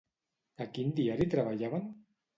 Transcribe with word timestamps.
A 0.65 0.67
quin 0.77 0.95
diari 1.01 1.29
treballaven? 1.35 1.89